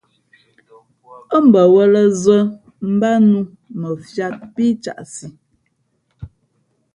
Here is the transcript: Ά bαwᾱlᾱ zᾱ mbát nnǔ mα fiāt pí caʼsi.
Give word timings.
Ά 1.37 1.39
bαwᾱlᾱ 1.51 2.01
zᾱ 2.23 2.37
mbát 2.93 3.17
nnǔ 3.23 3.39
mα 3.79 3.89
fiāt 4.07 4.35
pí 4.53 4.65
caʼsi. 4.83 5.25